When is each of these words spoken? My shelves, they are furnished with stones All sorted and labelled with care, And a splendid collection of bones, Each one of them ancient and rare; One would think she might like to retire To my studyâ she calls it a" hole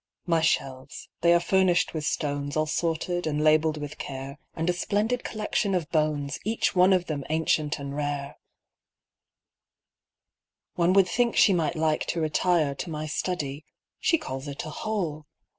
My 0.25 0.41
shelves, 0.41 1.09
they 1.21 1.31
are 1.31 1.39
furnished 1.39 1.93
with 1.93 2.05
stones 2.07 2.57
All 2.57 2.65
sorted 2.65 3.27
and 3.27 3.43
labelled 3.43 3.77
with 3.77 3.99
care, 3.99 4.39
And 4.55 4.67
a 4.67 4.73
splendid 4.73 5.23
collection 5.23 5.75
of 5.75 5.91
bones, 5.91 6.39
Each 6.43 6.75
one 6.75 6.91
of 6.91 7.05
them 7.05 7.23
ancient 7.29 7.77
and 7.77 7.95
rare; 7.95 8.37
One 10.73 10.93
would 10.93 11.07
think 11.07 11.35
she 11.35 11.53
might 11.53 11.75
like 11.75 12.07
to 12.07 12.19
retire 12.19 12.73
To 12.73 12.89
my 12.89 13.05
studyâ 13.05 13.63
she 13.99 14.17
calls 14.17 14.47
it 14.47 14.65
a" 14.65 14.69
hole 14.71 15.27